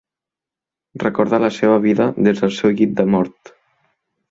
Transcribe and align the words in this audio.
Recorda 1.03 1.39
la 1.43 1.51
seva 1.59 1.77
vida 1.85 2.09
des 2.29 2.41
del 2.47 2.55
seu 2.57 2.75
llit 2.81 2.99
de 3.03 3.09
mort. 3.17 3.55